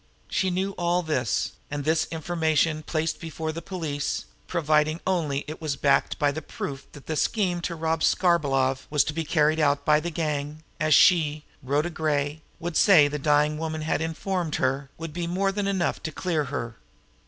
[0.29, 5.75] She knew all this; and this information placed before the police, providing only it was
[5.75, 9.85] backed by the proof that the scheme to rob Skarbolov was to be carried out
[9.85, 14.89] by the gang, as she, Rhoda Gray, would say the dying woman had informed her,
[14.97, 16.77] would be more than enough to clear her.